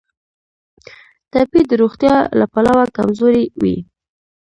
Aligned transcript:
ټپي 1.31 1.61
د 1.67 1.71
روغتیا 1.81 2.15
له 2.39 2.45
پلوه 2.53 2.83
کمزوری 2.97 3.43
وي. 3.61 3.77